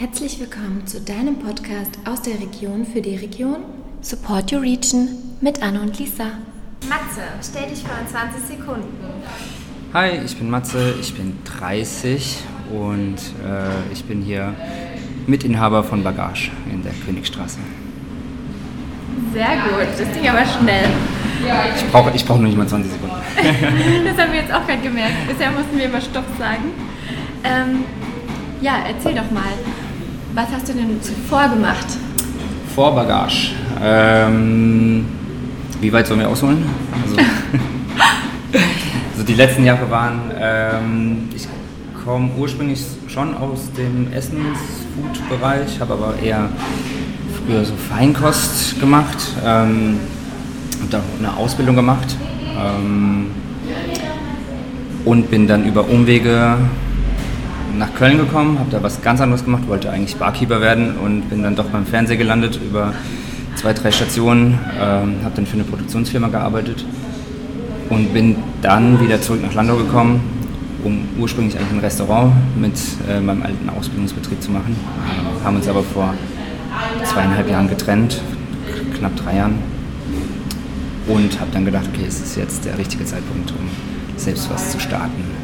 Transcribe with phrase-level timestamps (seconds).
[0.00, 3.56] Herzlich willkommen zu deinem Podcast aus der Region für die Region
[4.00, 5.10] Support Your Region
[5.42, 6.24] mit Anne und Lisa.
[6.88, 8.88] Matze, stell dich vor in 20 Sekunden.
[9.92, 12.38] Hi, ich bin Matze, ich bin 30
[12.72, 14.54] und äh, ich bin hier
[15.26, 17.58] Mitinhaber von Bagage in der Königstraße.
[19.34, 20.88] Sehr gut, das ging aber schnell.
[21.76, 23.16] Ich brauche ich brauch noch nicht mal 20 Sekunden.
[23.36, 25.28] das haben wir jetzt auch gerade gemerkt.
[25.28, 26.72] Bisher mussten wir immer Stopp sagen.
[27.44, 27.84] Ähm,
[28.62, 29.52] ja, erzähl doch mal,
[30.34, 31.86] was hast du denn zuvor gemacht?
[32.74, 33.52] Vor Bagage.
[33.82, 35.04] Ähm,
[35.80, 36.64] wie weit sollen wir ausholen?
[37.02, 37.16] Also,
[39.12, 41.48] also die letzten Jahre waren, ähm, ich
[42.04, 46.48] komme ursprünglich schon aus dem Essens-Food-Bereich, habe aber eher
[47.44, 49.98] früher so Feinkost gemacht, ähm,
[50.80, 52.16] habe da eine Ausbildung gemacht
[52.56, 53.26] ähm,
[55.04, 56.56] und bin dann über Umwege
[57.78, 61.42] nach Köln gekommen, habe da was ganz anderes gemacht, wollte eigentlich Barkeeper werden und bin
[61.42, 62.92] dann doch beim Fernseher gelandet über
[63.56, 66.84] zwei, drei Stationen, ähm, habe dann für eine Produktionsfirma gearbeitet
[67.90, 70.20] und bin dann wieder zurück nach Landau gekommen,
[70.84, 72.74] um ursprünglich eigentlich ein Restaurant mit
[73.08, 74.76] äh, meinem alten Ausbildungsbetrieb zu machen.
[75.06, 76.14] Äh, haben uns aber vor
[77.04, 78.20] zweieinhalb Jahren getrennt,
[78.96, 79.58] knapp drei Jahren.
[81.08, 83.68] Und habe dann gedacht, okay, es ist jetzt der richtige Zeitpunkt, um
[84.16, 85.39] selbst was zu starten.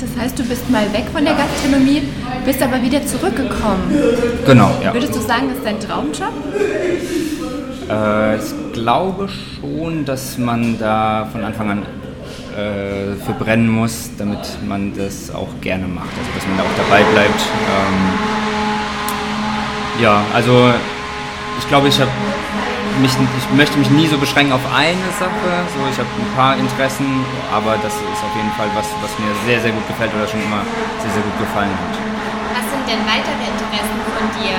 [0.00, 2.02] Das heißt, du bist mal weg von der Gastronomie,
[2.44, 3.82] bist aber wieder zurückgekommen.
[4.46, 4.92] Genau, ja.
[4.92, 6.32] Würdest du sagen, das ist dein Traumjob?
[7.90, 11.82] Äh, ich glaube schon, dass man da von Anfang an
[12.56, 16.76] äh, für brennen muss, damit man das auch gerne macht, also dass man da auch
[16.76, 17.40] dabei bleibt.
[17.40, 18.18] Ähm,
[20.02, 20.70] ja, also
[21.58, 22.10] ich glaube, ich habe
[22.98, 25.50] mich, ich möchte mich nie so beschränken auf eine Sache.
[25.74, 29.32] So, ich habe ein paar Interessen, aber das ist auf jeden Fall was, was mir
[29.46, 30.62] sehr, sehr gut gefällt oder schon immer
[31.02, 31.94] sehr, sehr gut gefallen hat.
[32.54, 34.58] Was sind denn weitere Interessen von dir?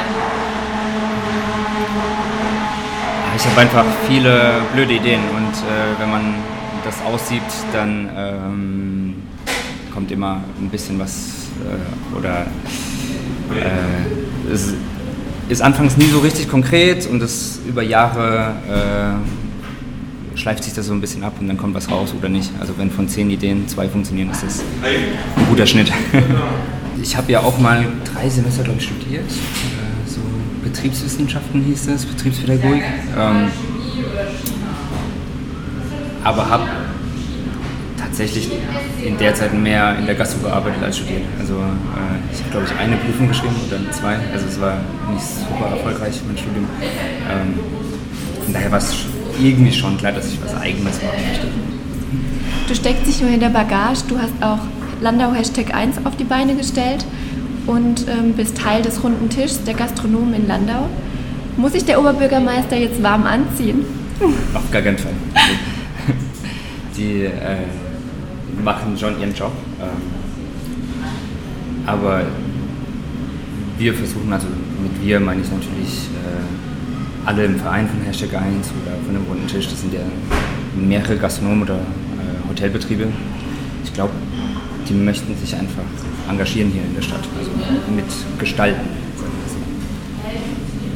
[3.36, 6.36] Ich habe einfach viele blöde Ideen und äh, wenn man
[6.84, 9.16] das aussieht, dann ähm,
[9.94, 12.48] kommt immer ein bisschen was äh, oder
[13.56, 14.74] äh, es,
[15.50, 20.94] ist anfangs nie so richtig konkret und das über Jahre äh, schleift sich das so
[20.94, 22.52] ein bisschen ab und dann kommt was raus oder nicht.
[22.60, 25.92] Also wenn von zehn Ideen zwei funktionieren, ist das ein guter Schnitt.
[27.02, 29.26] ich habe ja auch mal drei Semester, glaube ich, studiert.
[29.26, 30.22] Äh, so
[30.64, 32.84] Betriebswissenschaften hieß es, Betriebspädagogik.
[33.18, 33.48] Ähm,
[36.24, 36.64] aber habe
[38.10, 38.50] tatsächlich
[39.06, 41.22] in der Zeit mehr in der Gastro gearbeitet als studiert.
[41.40, 44.18] Also äh, ich habe, glaube ich, eine Prüfung geschrieben oder zwei.
[44.34, 44.78] Also es war
[45.14, 46.66] nicht super erfolgreich, mein Studium.
[47.30, 47.60] Ähm,
[48.44, 48.94] von daher war es
[49.42, 51.48] irgendwie schon klar, dass ich was Eigenes machen möchte.
[52.68, 54.04] Du steckst dich nur in der Bagage.
[54.08, 54.60] Du hast auch
[55.02, 57.06] Landau Hashtag 1 auf die Beine gestellt
[57.68, 60.90] und ähm, bist Teil des runden Tischs der Gastronomen in Landau.
[61.58, 63.86] Muss sich der Oberbürgermeister jetzt warm anziehen?
[64.54, 65.14] Auf gar keinen Fall.
[65.34, 65.54] Also,
[66.98, 67.58] die äh,
[68.64, 69.52] machen schon ihren Job.
[69.82, 69.88] Ähm,
[71.86, 72.24] aber
[73.78, 74.48] wir versuchen, also
[74.82, 79.24] mit wir meine ich natürlich äh, alle im Verein von Hashtag 1 oder von dem
[79.24, 80.02] runden Tisch, das sind ja
[80.76, 83.08] mehrere Gastronomen oder äh, Hotelbetriebe.
[83.84, 84.12] Ich glaube,
[84.88, 85.84] die möchten sich einfach
[86.30, 87.52] engagieren hier in der Stadt, also
[87.96, 88.06] mit
[88.40, 88.88] gestalten.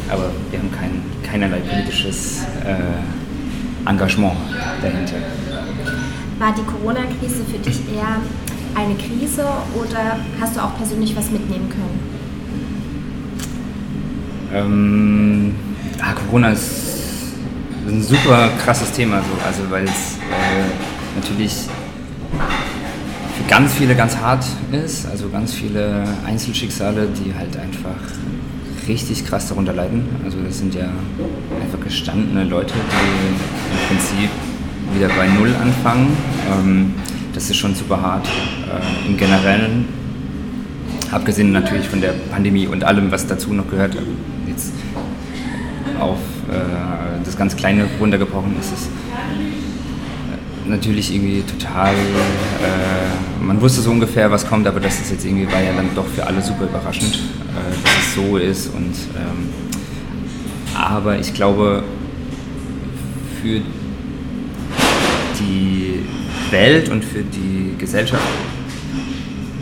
[0.09, 4.35] Aber wir haben kein, keinerlei politisches äh, Engagement
[4.81, 5.15] dahinter.
[6.43, 8.17] War die Corona-Krise für dich eher
[8.75, 9.45] eine Krise
[9.75, 11.99] oder hast du auch persönlich was mitnehmen können?
[14.53, 15.55] Ähm,
[16.01, 17.37] ah, Corona ist
[17.87, 19.47] ein super krasses Thema, so.
[19.47, 24.43] also weil es äh, natürlich für ganz viele ganz hart
[24.73, 27.95] ist, also ganz viele Einzelschicksale, die halt einfach
[28.85, 30.09] richtig krass darunter leiden.
[30.25, 30.89] Also das sind ja
[31.61, 33.31] einfach gestandene Leute, die
[33.71, 34.29] im Prinzip
[34.93, 36.15] wieder bei Null anfangen.
[36.51, 36.93] Ähm,
[37.33, 39.85] das ist schon super hart äh, im Generellen.
[41.11, 43.95] Abgesehen natürlich von der Pandemie und allem, was dazu noch gehört.
[44.47, 44.73] Jetzt
[45.99, 46.19] auf
[46.49, 51.93] äh, das ganz Kleine runtergebrochen ist es äh, natürlich irgendwie total.
[51.93, 55.89] Äh, man wusste so ungefähr, was kommt, aber das ist jetzt irgendwie war ja dann
[55.95, 58.73] doch für alle super überraschend, äh, dass es so ist.
[58.73, 59.49] Und ähm,
[60.75, 61.83] aber ich glaube,
[63.41, 63.61] für
[65.39, 65.99] die
[66.51, 68.23] Welt und für die Gesellschaft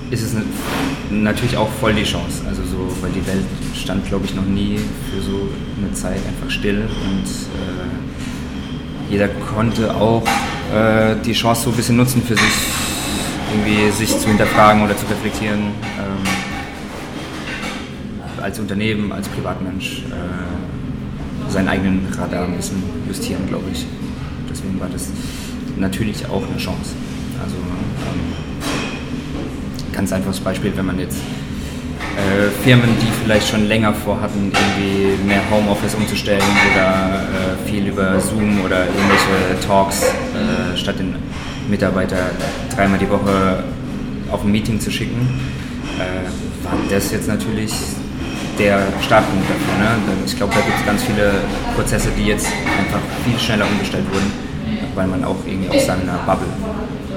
[0.10, 0.36] ist es
[1.10, 2.44] natürlich auch voll die Chance.
[2.48, 3.46] Also so, weil die Welt
[3.76, 4.78] stand, glaube ich, noch nie
[5.10, 10.24] für so eine Zeit einfach still und äh, jeder konnte auch
[10.74, 12.54] äh, die Chance so ein bisschen nutzen für sich,
[13.54, 15.60] irgendwie sich zu hinterfragen oder zu reflektieren.
[15.60, 16.52] Ähm,
[18.42, 23.86] als Unternehmen, als Privatmensch äh, seinen eigenen Radar ein bisschen justieren, glaube ich.
[24.50, 25.10] Deswegen war das
[25.82, 26.96] natürlich auch eine Chance.
[27.44, 28.34] Also ähm,
[29.92, 31.18] ganz einfaches Beispiel, wenn man jetzt
[32.18, 38.20] äh, Firmen, die vielleicht schon länger vorhatten, irgendwie mehr Homeoffice umzustellen oder äh, viel über
[38.20, 41.16] Zoom oder irgendwelche Talks äh, statt den
[41.70, 42.18] Mitarbeiter
[42.74, 43.64] dreimal die Woche
[44.32, 45.40] auf ein Meeting zu schicken,
[45.98, 47.74] äh, war das jetzt natürlich
[48.60, 49.84] der Startpunkt dafür.
[49.84, 49.98] Ne?
[50.26, 51.34] Ich glaube, da gibt es ganz viele
[51.76, 54.32] Prozesse, die jetzt einfach viel schneller umgestellt wurden,
[54.96, 56.48] weil man auch irgendwie aus seiner Bubble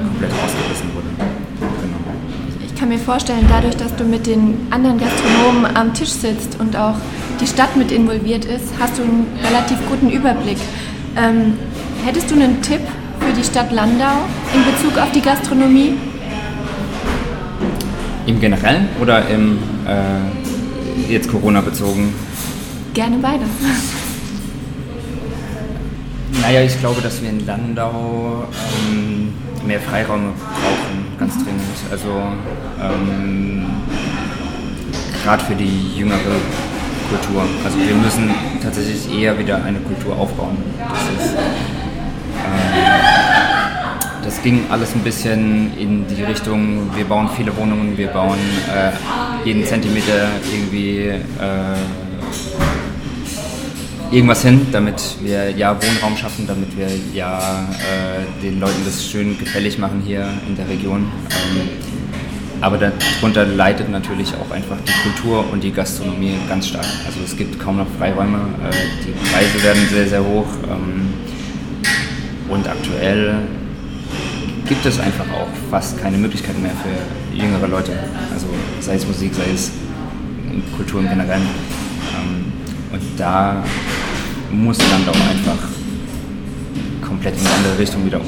[0.09, 1.07] komplett rausgerissen wurde.
[1.19, 2.65] Genau.
[2.65, 6.77] Ich kann mir vorstellen, dadurch, dass du mit den anderen Gastronomen am Tisch sitzt und
[6.77, 6.97] auch
[7.41, 10.59] die Stadt mit involviert ist, hast du einen relativ guten Überblick.
[11.17, 11.55] Ähm,
[12.05, 12.81] hättest du einen Tipp
[13.21, 14.25] für die Stadt Landau
[14.55, 15.95] in Bezug auf die Gastronomie?
[18.27, 22.15] Im Generellen oder im äh, jetzt Corona bezogen?
[22.95, 23.49] Gerne beides.
[26.47, 28.47] Naja, ich glaube, dass wir in Landau
[28.87, 29.33] ähm,
[29.67, 31.63] mehr Freiräume brauchen, ganz dringend.
[31.91, 32.11] Also
[32.83, 33.65] ähm,
[35.23, 36.19] gerade für die jüngere
[37.09, 37.45] Kultur.
[37.65, 38.31] Also wir müssen
[38.63, 40.59] tatsächlich eher wieder eine Kultur aufbauen.
[40.79, 41.35] Das ist,
[44.23, 48.39] das ging alles ein bisschen in die Richtung, wir bauen viele Wohnungen, wir bauen
[48.71, 48.91] äh,
[49.49, 52.04] jeden Zentimeter irgendwie äh,
[54.15, 59.37] irgendwas hin, damit wir ja Wohnraum schaffen, damit wir ja äh, den Leuten das schön
[59.39, 61.01] gefällig machen hier in der Region.
[61.01, 61.69] Ähm,
[62.61, 66.87] aber darunter leidet natürlich auch einfach die Kultur und die Gastronomie ganz stark.
[67.05, 71.13] Also es gibt kaum noch Freiräume, äh, die Preise werden sehr, sehr hoch ähm,
[72.49, 73.35] und aktuell
[74.69, 77.93] gibt es einfach auch fast keine Möglichkeiten mehr für jüngere Leute.
[78.33, 78.47] Also
[78.81, 79.73] sei es Musik, sei es
[80.77, 81.43] Kultur im Generellen.
[82.17, 82.53] Ähm,
[82.93, 83.65] und da
[84.55, 85.59] muss dann doch einfach
[87.07, 88.21] komplett in eine andere Richtung wieder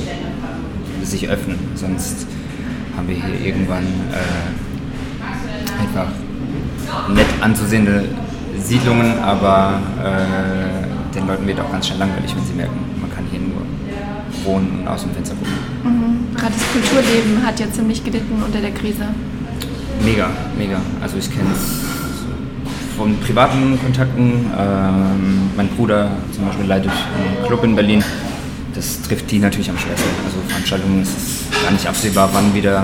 [1.02, 1.58] sich öffnen.
[1.74, 2.26] Sonst
[2.96, 6.08] haben wir hier irgendwann äh, einfach
[7.14, 8.04] nett anzusehende
[8.58, 13.24] Siedlungen, aber äh, den Leuten wird auch ganz schnell langweilig, wenn sie merken, man kann
[13.30, 13.62] hier nur
[14.44, 15.52] wohnen und aus dem Fenster gucken.
[15.84, 16.36] Mhm.
[16.36, 19.06] Gerade das Kulturleben hat ja ziemlich gelitten unter der Krise.
[20.04, 20.28] Mega,
[20.58, 20.78] mega.
[21.00, 21.95] Also ich kenne es
[22.96, 24.50] von privaten Kontakten.
[24.58, 28.02] Ähm, mein Bruder zum Beispiel leitet einen Club in Berlin.
[28.74, 30.08] Das trifft die natürlich am schwersten.
[30.24, 32.82] Also Veranstaltungen ist gar nicht absehbar, wann wieder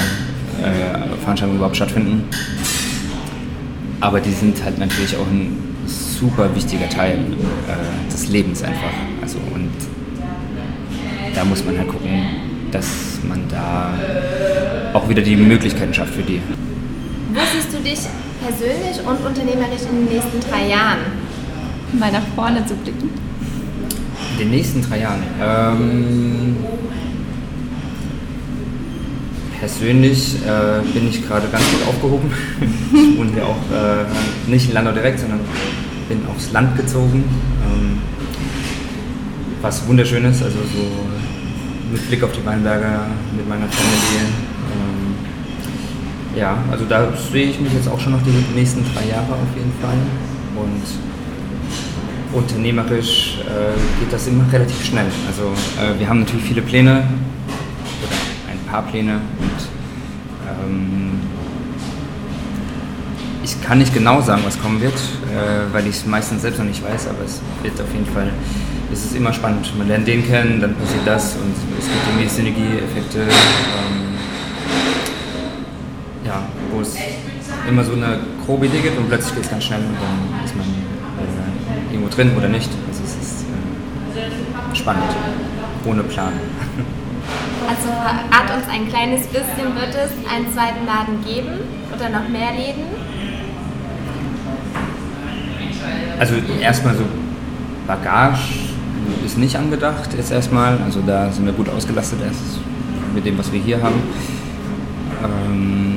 [0.62, 2.24] äh, Veranstaltungen überhaupt stattfinden.
[4.00, 5.56] Aber die sind halt natürlich auch ein
[5.86, 8.92] super wichtiger Teil äh, des Lebens einfach.
[9.22, 9.70] Also und
[11.34, 12.24] da muss man halt gucken,
[12.70, 12.86] dass
[13.26, 13.94] man da
[14.92, 16.40] auch wieder die Möglichkeiten schafft für die.
[17.72, 18.00] Siehst du dich
[18.46, 20.98] persönlich und unternehmerisch in den nächsten drei Jahren?
[21.98, 23.08] Mal nach vorne zu blicken.
[24.32, 25.22] In den nächsten drei Jahren.
[25.40, 26.56] Ähm,
[29.58, 32.30] persönlich äh, bin ich gerade ganz gut aufgehoben.
[32.92, 35.40] ich wohne hier auch äh, nicht in Landau direkt, sondern
[36.10, 37.24] bin aufs Land gezogen.
[37.64, 37.98] Ähm,
[39.62, 40.84] was wunderschön ist, also so
[41.90, 42.86] mit Blick auf die Weinberge,
[43.34, 44.51] mit meiner Familie.
[46.34, 49.56] Ja, also da sehe ich mich jetzt auch schon noch die nächsten drei Jahre auf
[49.56, 49.98] jeden Fall.
[50.56, 50.82] Und
[52.32, 55.06] unternehmerisch äh, geht das immer relativ schnell.
[55.26, 57.04] Also äh, wir haben natürlich viele Pläne
[58.02, 59.60] oder ein paar Pläne und
[60.48, 61.20] ähm,
[63.44, 66.66] ich kann nicht genau sagen, was kommen wird, äh, weil ich es meistens selbst noch
[66.66, 68.30] nicht weiß, aber es wird auf jeden Fall,
[68.90, 69.70] es ist immer spannend.
[69.76, 73.20] Man lernt den kennen, dann passiert das und es gibt irgendwie Synergieeffekte.
[73.20, 74.01] Ähm,
[76.82, 76.96] es
[77.68, 80.56] immer so eine grobe Idee gibt und plötzlich geht es ganz schnell und dann ist
[80.56, 82.70] man äh, irgendwo drin oder nicht.
[82.88, 83.44] Also es ist
[84.14, 85.10] äh, spannend,
[85.86, 86.32] ohne Plan.
[87.68, 91.60] Also rat uns ein kleines bisschen, wird es einen zweiten Laden geben
[91.94, 92.84] oder noch mehr Läden?
[96.18, 97.04] Also erstmal so
[97.86, 98.54] Bagage
[99.24, 100.78] ist nicht angedacht jetzt erstmal.
[100.84, 102.40] Also da sind wir gut ausgelastet erst
[103.14, 104.02] mit dem, was wir hier haben.
[105.24, 105.91] Ähm,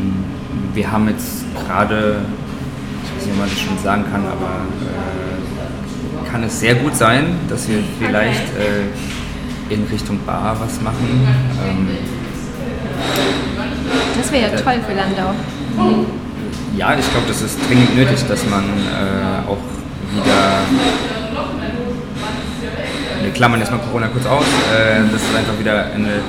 [0.75, 2.17] wir haben jetzt gerade,
[3.05, 6.95] ich weiß nicht, ob man das schon sagen kann, aber äh, kann es sehr gut
[6.95, 11.27] sein, dass wir vielleicht äh, in Richtung Bar was machen.
[11.65, 11.87] Ähm,
[14.17, 15.33] Das wäre ja toll für Landau.
[16.75, 19.57] ja, ich glaube, das ist dringend nötig, dass man äh, auch
[20.13, 20.59] wieder.
[23.23, 26.19] Wir klammern jetzt mal Corona kurz aus, äh, dass es einfach wieder eine,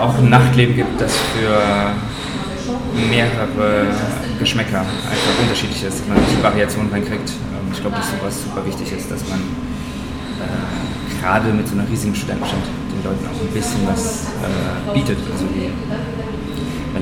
[0.00, 1.92] auch ein Nachtleben gibt, das für
[3.10, 3.86] mehrere
[4.38, 7.30] Geschmäcker, einfach unterschiedlich ist, dass man die Variation reinkriegt.
[7.30, 11.74] Ähm, ich glaube, das ist sowas super wichtig ist, dass man äh, gerade mit so
[11.74, 15.18] einer riesigen Studentenschaft den Leuten auch ein bisschen was äh, bietet.
[15.32, 15.70] Also die,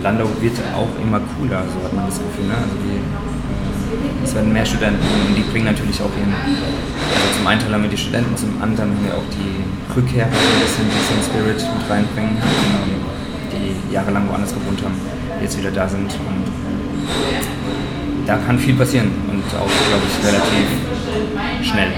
[0.03, 2.51] Landau wird auch immer cooler, so hat man das Gefühl.
[2.51, 2.57] Ne?
[2.59, 7.47] Also die, äh, es werden mehr Studenten und die bringen natürlich auch ihren, also zum
[7.47, 11.23] einen haben wir die Studenten, zum anderen haben wir auch die Rückkehrer, die ein bisschen
[11.23, 12.37] Spirit mit reinbringen,
[13.55, 14.99] die jahrelang woanders gewohnt haben,
[15.41, 16.45] jetzt wieder da sind und
[18.27, 21.93] da kann viel passieren und auch, glaube ich, relativ schnell.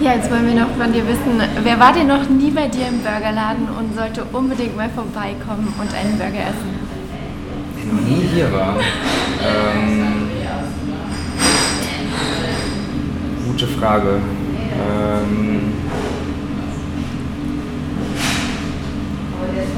[0.00, 2.86] Ja, jetzt wollen wir noch von dir wissen, wer war denn noch nie bei dir
[2.88, 6.78] im Burgerladen und sollte unbedingt mal vorbeikommen und einen Burger essen?
[7.74, 8.76] Wer noch nie hier war?
[9.42, 10.28] Ähm,
[13.46, 14.20] gute Frage.
[14.78, 15.72] Ähm,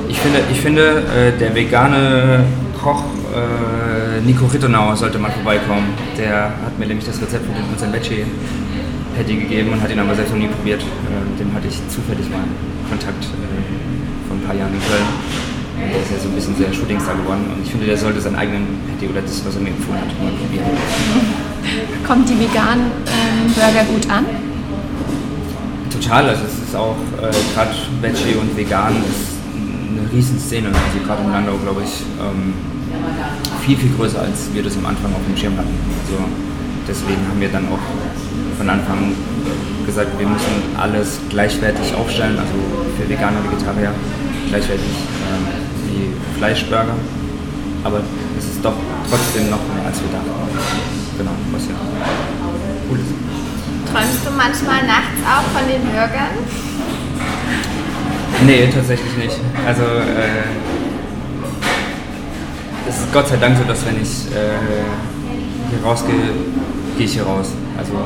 [0.08, 2.44] ich finde, ich finde äh, der vegane
[2.82, 3.04] Koch
[3.34, 5.94] äh, Nico Rittenauer sollte mal vorbeikommen.
[6.16, 8.24] Der hat mir nämlich das Rezept für den unseren Veggie
[9.16, 10.80] Patty gegeben und hat ihn aber selbst noch nie probiert.
[10.80, 12.44] Äh, mit dem hatte ich zufällig mal
[12.88, 15.08] Kontakt äh, vor ein paar Jahren in Köln.
[15.78, 18.20] Und der ist ja so ein bisschen sehr Shootingstar geworden und ich finde, der sollte
[18.20, 20.66] seinen eigenen Patty oder das, was er mir empfohlen hat, mal probieren.
[22.06, 24.26] Kommt die veganen ähm, Burger gut an?
[25.90, 29.37] Total, also es ist auch äh, gerade Veggie und Vegan ist
[29.88, 32.54] eine riesen Szene, also gerade in Landau glaube ich ähm,
[33.64, 35.74] viel, viel größer als wir das am Anfang auf dem Schirm hatten.
[36.04, 36.24] Also
[36.86, 37.84] deswegen haben wir dann auch
[38.56, 39.12] von Anfang
[39.86, 42.52] gesagt, wir müssen alles gleichwertig aufstellen, also
[42.98, 43.92] für Veganer, Vegetarier
[44.48, 46.96] gleichwertig äh, wie Fleischburger.
[47.84, 48.00] Aber
[48.36, 48.74] es ist doch
[49.08, 50.28] trotzdem noch mehr als wir dachten.
[51.16, 51.74] Genau, was ja
[52.90, 53.92] cool ist.
[53.92, 56.67] Träumst du manchmal nachts auch von den Burgern?
[58.46, 59.36] Nee, tatsächlich nicht.
[59.66, 60.46] Also äh,
[62.88, 64.58] es ist Gott sei Dank so, dass wenn ich äh,
[65.70, 66.14] hier rausgehe,
[66.96, 67.48] gehe ich hier raus.
[67.76, 67.98] Also äh,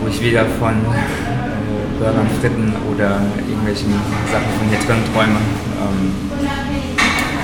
[0.00, 3.92] wo ich weder von äh, Burgern, Fritten oder irgendwelchen
[4.30, 5.40] Sachen von hier drin träume,
[5.80, 6.12] ähm,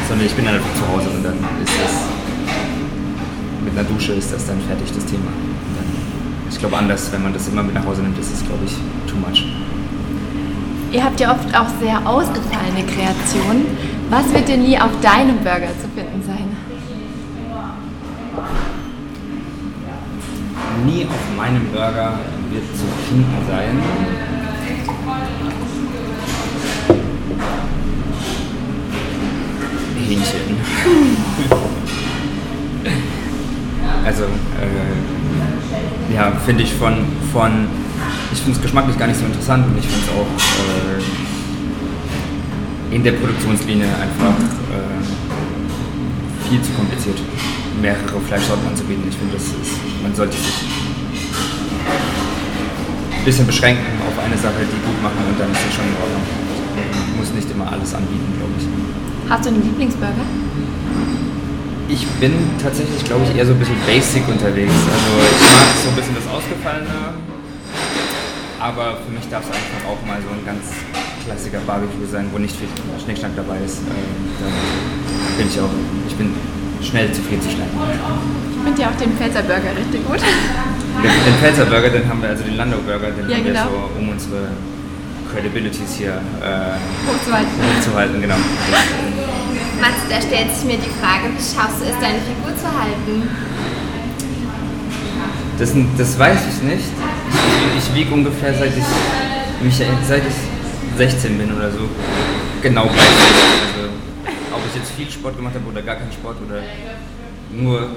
[0.09, 1.93] sondern ich bin dann einfach zu Hause und dann ist das
[3.65, 5.25] mit einer Dusche ist das dann fertig, das Thema.
[5.77, 8.65] Dann, ich glaube anders, wenn man das immer mit nach Hause nimmt, ist es glaube
[8.65, 8.73] ich
[9.11, 9.45] too much.
[10.97, 13.67] Ihr habt ja oft auch sehr ausgefallene Kreationen.
[14.09, 16.57] Was wird denn nie auf deinem Burger zu finden sein?
[20.87, 22.19] nie auf meinem Burger
[22.51, 23.83] wird zu finden sein.
[30.07, 30.57] Hähnchen.
[34.05, 37.67] also, äh, ja, finde ich von, von
[38.33, 40.27] ich finde es geschmacklich gar nicht so interessant und ich finde es auch
[42.91, 44.37] äh, in der Produktionslinie einfach
[44.73, 45.03] äh,
[46.49, 47.19] viel zu kompliziert
[47.81, 49.05] mehrere Fleischsorten anzubieten.
[49.09, 49.37] Ich finde,
[50.03, 50.65] man sollte sich
[53.13, 55.97] ein bisschen beschränken auf eine Sache, die gut machen und dann ist das schon in
[56.01, 56.23] Ordnung.
[57.11, 58.67] Man muss nicht immer alles anbieten, glaube ich.
[59.29, 60.25] Hast du einen Lieblingsburger?
[61.89, 64.73] Ich bin tatsächlich, glaube ich, eher so ein bisschen basic unterwegs.
[64.73, 67.15] Also ich mag so ein bisschen das Ausgefallene,
[68.61, 70.65] aber für mich darf es einfach auch mal so ein ganz
[71.25, 72.69] klassischer Barbecue sein, wo nicht viel
[73.03, 73.79] Schnickschnack dabei ist.
[73.83, 75.75] Ähm, da bin ich auch,
[76.07, 76.35] ich bin
[76.83, 77.69] schnell zufriedenzustellen.
[77.69, 80.21] Ich finde ja auch den Pfälzer Burger richtig gut.
[80.21, 83.65] Den, den Pfälzer Burger, den haben wir, also den Landau Burger, den ja, haben genau.
[83.65, 84.49] wir so, um unsere
[85.33, 86.79] Credibilities hier äh,
[87.11, 87.53] hochzuhalten.
[87.77, 88.21] hochzuhalten.
[88.21, 88.37] Genau.
[89.81, 93.29] Mats, da stellt sich mir die Frage, wie schaffst du es, deine Figur zu halten?
[95.59, 96.89] Das, das weiß ich nicht.
[97.79, 101.89] Ich, wiege ungefähr seit ich, mich, seit ich 16 bin oder so
[102.63, 103.47] genau gleich
[104.77, 106.61] ich jetzt viel Sport gemacht habe oder gar keinen Sport oder
[107.51, 107.91] nur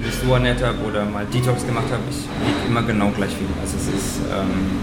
[0.00, 3.46] mich so ernährt habe oder mal Detox gemacht habe, ich wiege immer genau gleich viel.
[3.60, 4.80] Also es ist, ähm,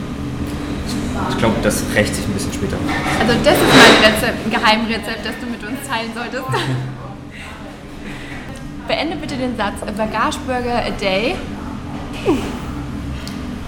[1.29, 2.77] ich glaube, das rächt sich ein bisschen später.
[3.19, 6.45] Also das ist mein Rezept, ein Geheimrezept, das du mit uns teilen solltest.
[8.87, 11.35] Beende bitte den Satz, a Bagage Burger a day.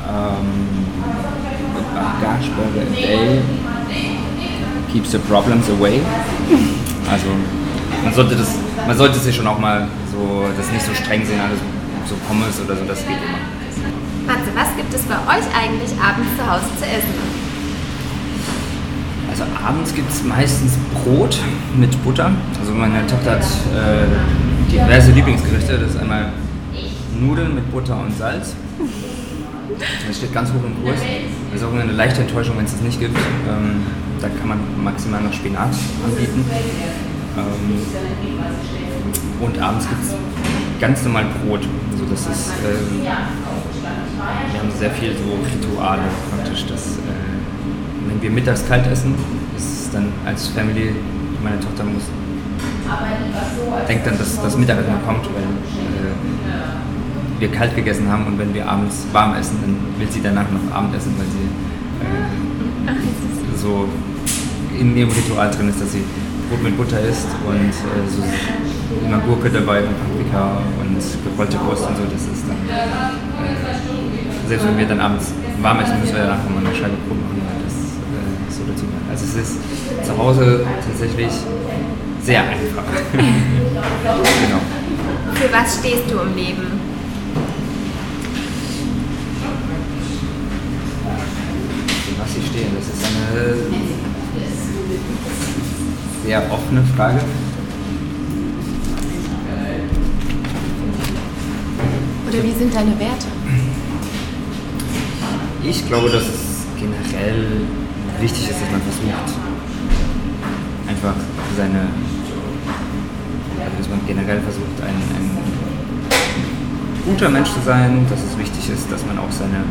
[0.05, 0.85] Um,
[1.75, 3.41] a Bagage Burger a day
[4.91, 6.01] keeps the problems away.
[7.09, 7.27] Also
[8.03, 8.49] man sollte das,
[8.85, 11.59] man sollte sich schon auch mal so, das nicht so streng sehen, alles
[12.07, 13.63] so Pommes oder so, das geht immer.
[14.27, 17.43] Matze, was gibt es bei euch eigentlich abends zu Hause zu essen?
[19.29, 21.39] Also abends gibt es meistens Brot
[21.75, 22.31] mit Butter.
[22.59, 25.79] Also meine Tochter hat äh, diverse Lieblingsgerichte.
[25.79, 26.31] Das ist einmal
[27.19, 28.53] Nudeln mit Butter und Salz.
[30.07, 30.99] Das steht ganz hoch im Kurs.
[31.51, 33.17] Das ist auch eine leichte Enttäuschung, wenn es das nicht gibt.
[33.17, 33.81] Ähm,
[34.21, 35.73] da kann man maximal noch Spinat
[36.05, 36.45] anbieten.
[37.37, 37.81] Ähm,
[39.41, 40.13] und abends gibt es
[40.79, 41.61] ganz normal Brot.
[41.91, 48.29] Also das ist, äh, wir haben sehr viel so Rituale praktisch, dass äh, wenn wir
[48.29, 49.15] mittags kalt essen,
[49.57, 50.95] ist es dann als Family,
[51.43, 52.03] meine Tochter muss,
[53.87, 56.13] denkt dann, dass das Mittagessen kommt, weil äh,
[57.39, 60.75] wir kalt gegessen haben und wenn wir abends warm essen, dann will sie danach noch
[60.75, 61.47] Abend essen, weil sie
[62.87, 63.87] äh, so
[64.79, 66.03] in ihrem Ritual drin ist, dass sie
[66.49, 67.71] Brot mit Butter isst und äh,
[68.09, 68.23] so
[69.05, 70.97] immer Gurke dabei und Paprika und
[71.31, 72.03] gerollte Wurst und so.
[72.03, 72.87] Das ist dann, äh,
[74.47, 77.41] selbst wenn wir dann abends warm essen, müssen wir danach nochmal eine Scheibe Brot machen,
[77.47, 79.09] weil das äh, so dazu gehört.
[79.09, 79.57] Also es ist
[80.05, 81.31] zu Hause tatsächlich
[82.21, 82.83] sehr einfach.
[83.13, 84.61] genau.
[85.33, 86.79] Für was stehst du im Leben?
[92.05, 93.55] Für was ich stehe, das ist eine
[96.25, 97.19] sehr offene Frage.
[102.33, 103.27] Oder wie sind deine Werte?
[105.63, 107.45] Ich glaube, dass es generell
[108.19, 109.37] wichtig ist, dass man versucht,
[110.87, 111.13] einfach
[111.55, 111.87] seine,
[113.59, 115.29] also dass man generell versucht, ein, ein
[117.05, 119.63] guter Mensch zu sein, dass es wichtig ist, dass man auch seine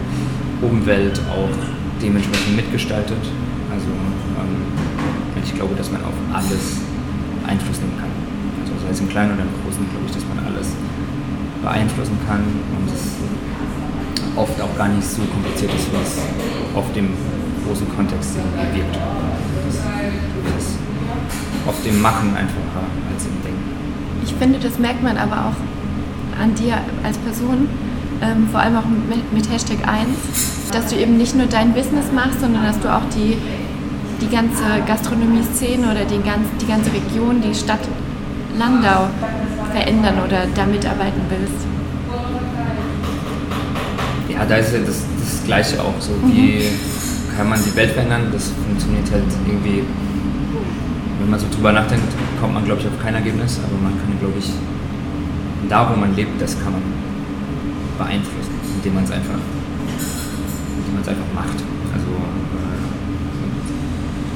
[0.62, 3.22] Umwelt auch dementsprechend mitgestaltet.
[3.70, 6.82] Also ähm, ich glaube, dass man auf alles
[7.46, 8.10] Einfluss nehmen kann.
[8.62, 10.74] Also sei es im Kleinen oder im Großen, glaube ich, dass man alles
[11.62, 13.14] beeinflussen kann und es
[14.36, 16.18] oft auch gar nicht so kompliziert ist, es
[16.74, 17.10] auf dem
[17.66, 18.96] großen Kontext wirkt.
[18.96, 19.74] Das
[20.58, 20.78] ist
[21.66, 22.82] auf dem Machen einfacher
[23.12, 23.70] als im Denken.
[24.24, 27.68] Ich finde, das merkt man aber auch an dir als Person,
[28.20, 30.08] ähm, vor allem auch mit, mit Hashtag 1,
[30.72, 33.36] dass du eben nicht nur dein Business machst, sondern dass du auch die,
[34.20, 37.80] die ganze Gastronomie-Szene oder die, ganz, die ganze Region, die Stadt
[38.58, 39.08] Landau
[39.72, 41.66] verändern oder da mitarbeiten willst.
[44.28, 46.12] Ja, da ist ja das, das Gleiche auch so.
[46.26, 46.64] Wie
[47.36, 48.28] kann man die Welt verändern?
[48.32, 49.82] Das funktioniert halt irgendwie,
[51.20, 54.18] wenn man so drüber nachdenkt, kommt man glaube ich auf kein Ergebnis, aber man kann
[54.20, 54.50] glaube ich,
[55.68, 56.82] da wo man lebt, das kann man
[57.98, 59.38] beeinflussen, indem man es einfach,
[60.92, 61.58] man es einfach macht.
[61.92, 62.78] Also äh,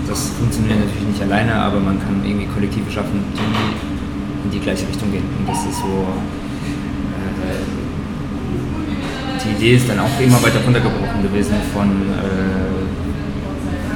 [0.09, 4.87] das funktioniert natürlich nicht alleine, aber man kann irgendwie Kollektive schaffen, die in die gleiche
[4.89, 5.25] Richtung gehen.
[5.39, 6.07] Und das ist so.
[7.45, 7.65] Äh,
[9.45, 11.89] die Idee ist dann auch immer weiter runtergebrochen gewesen von.
[11.89, 12.77] Äh,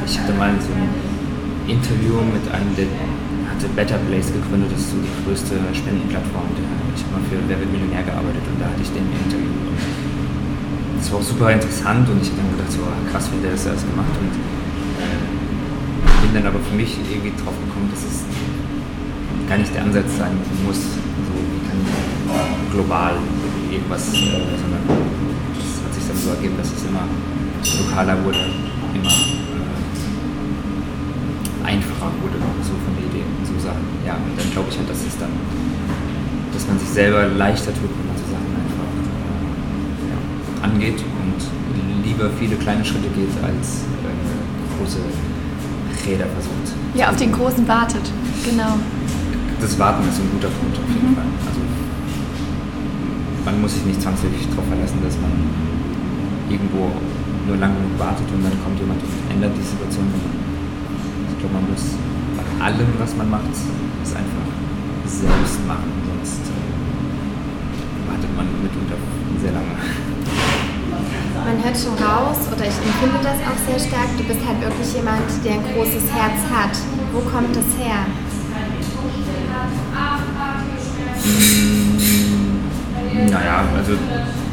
[0.06, 0.90] ich hatte mal so ein
[1.70, 2.86] Interview mit einem, der
[3.46, 6.50] hatte Better Place gegründet, das ist so die größte Spendenplattform.
[6.96, 9.54] Ich habe mal für Wer wird Millionär gearbeitet und da hatte ich den Interview.
[11.00, 13.56] Das war auch super interessant und ich habe dann gedacht, so ah, krass, wie der
[13.56, 14.32] das alles gemacht und
[15.00, 15.40] äh,
[16.20, 18.28] bin dann aber für mich irgendwie drauf gekommen, dass es
[19.48, 21.80] gar nicht der Ansatz sein muss, so wie kann
[22.70, 23.16] global
[23.72, 24.84] irgendwas, äh, sondern
[25.58, 27.02] es hat sich dann so ergeben, dass es immer
[27.82, 28.38] lokaler wurde,
[28.94, 29.70] immer äh,
[31.66, 33.82] einfacher wurde, so von der Idee und so Sachen.
[34.06, 35.34] Ja, und dann glaube ich halt, dass es dann,
[36.52, 40.18] dass man sich selber leichter tut, wenn man so Sachen einfach äh, ja,
[40.80, 44.98] angeht und lieber viele kleine Schritte geht, als äh, große
[46.06, 46.72] Räder versucht.
[46.94, 48.02] Ja, auf den großen wartet,
[48.48, 48.78] genau
[49.60, 51.16] das Warten ist ein guter Punkt auf jeden mhm.
[51.16, 51.28] Fall.
[51.44, 51.60] Also
[53.44, 55.32] man muss sich nicht zwangsläufig darauf verlassen, dass man
[56.48, 56.88] irgendwo
[57.46, 60.08] nur lange genug wartet und dann kommt jemand und ändert die Situation.
[61.28, 61.92] Ich glaube, man muss
[62.40, 64.48] bei allem, was man macht, es einfach
[65.04, 68.96] selbst machen, sonst äh, wartet man mitunter
[69.44, 69.76] sehr lange.
[71.44, 74.94] Man hört schon raus, oder ich empfinde das auch sehr stark, du bist halt wirklich
[74.94, 76.76] jemand, der ein großes Herz hat.
[77.12, 78.06] Wo kommt das her?
[83.30, 83.92] Naja, also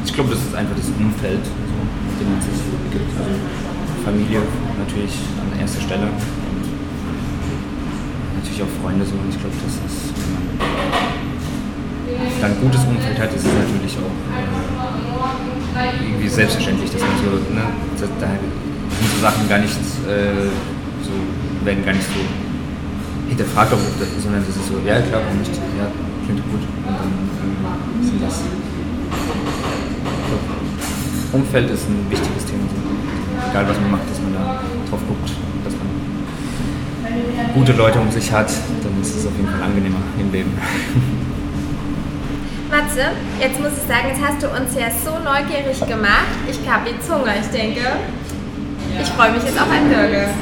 [0.06, 2.60] ich glaube, das ist einfach das Umfeld, so, in dem man sich
[2.92, 3.12] gibt.
[3.18, 3.32] Also
[4.04, 4.42] Familie
[4.80, 6.64] natürlich an erster Stelle und
[8.40, 9.16] natürlich auch Freunde so.
[9.16, 10.34] Und ich glaube, das ist, wenn
[12.42, 14.67] man ein gutes Umfeld hat, ist es natürlich auch äh,
[15.94, 17.66] irgendwie selbstverständlich, dass man so, ne,
[18.00, 20.50] da sind so Sachen gar nicht äh,
[21.04, 21.14] so,
[21.66, 22.22] werden gar nicht so
[23.30, 25.88] hinterfragt, ist, sondern das ist so, ja klar, warum nicht, ja,
[26.26, 26.64] klingt gut.
[26.64, 27.12] Und dann
[27.44, 28.42] ähm, sind das.
[31.34, 32.64] Umfeld ist ein wichtiges Thema.
[33.52, 35.32] Egal was man macht, dass man da drauf guckt,
[35.66, 40.32] dass man gute Leute um sich hat, dann ist es auf jeden Fall angenehmer im
[40.32, 40.52] Leben.
[42.70, 46.28] Matze, jetzt muss ich sagen, jetzt hast du uns ja so neugierig gemacht.
[46.50, 47.82] Ich habe die Zunge, ich denke,
[49.02, 50.28] ich freue mich jetzt auf ein Burger.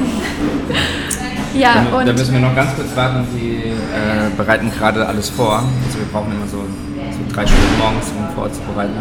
[1.58, 3.26] Ja, da, und da müssen wir noch ganz kurz warten.
[3.34, 5.62] Die äh, bereiten gerade alles vor.
[5.86, 8.92] Also wir brauchen immer so, so drei Stunden morgens, um vorzubereiten.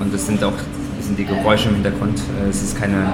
[0.00, 0.52] Und das sind auch
[0.96, 2.18] das sind die Geräusche im Hintergrund.
[2.18, 3.12] Äh, Es ist keine,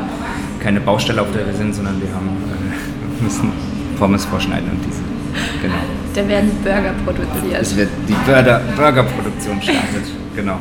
[0.60, 3.52] keine Baustelle, auf der wir sind, sondern wir haben, äh, müssen
[3.98, 5.15] Pommes vorschneiden und diese.
[5.62, 5.74] Genau.
[6.14, 7.60] da werden Burger produziert.
[7.62, 10.04] Es wird die Burger, Burgerproduktion startet.
[10.34, 10.58] Genau.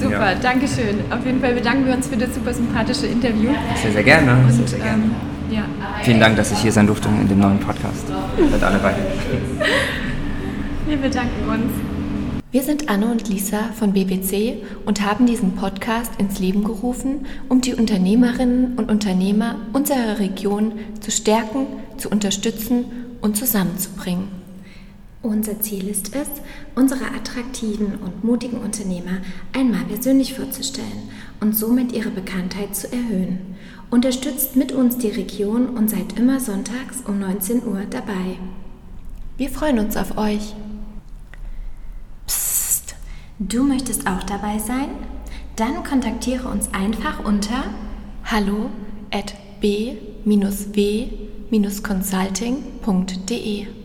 [0.00, 0.34] Super, Ja.
[0.40, 0.98] danke schön.
[1.10, 3.50] Auf jeden Fall bedanken wir uns für das super sympathische Interview.
[3.80, 4.36] Sehr, sehr gerne.
[4.50, 5.02] Sehr, Und sehr gerne.
[5.04, 5.10] ähm,
[5.54, 5.62] ja,
[6.02, 8.04] Vielen Dank, dass ich hier sein durfte in dem neuen Podcast.
[8.38, 9.02] Mit alle beiden.
[10.88, 11.72] wir bedanken uns.
[12.50, 17.62] Wir sind Anne und Lisa von BBC und haben diesen Podcast ins Leben gerufen, um
[17.62, 21.66] die Unternehmerinnen und Unternehmer unserer Region zu stärken,
[21.96, 22.84] zu unterstützen
[23.22, 24.28] und zusammenzubringen.
[25.22, 26.28] Unser Ziel ist es,
[26.74, 29.18] unsere attraktiven und mutigen Unternehmer
[29.52, 33.38] einmal persönlich vorzustellen und somit ihre Bekanntheit zu erhöhen.
[33.88, 38.38] Unterstützt mit uns die Region und seid immer sonntags um 19 Uhr dabei.
[39.36, 40.54] Wir freuen uns auf euch.
[42.26, 42.96] Psst,
[43.38, 44.88] du möchtest auch dabei sein?
[45.54, 47.62] Dann kontaktiere uns einfach unter
[48.24, 48.70] hallo
[49.12, 49.34] at
[51.52, 53.81] b-w-consulting.de.